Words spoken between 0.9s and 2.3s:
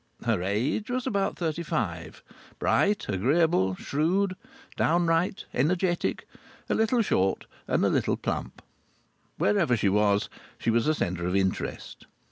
about thirty five;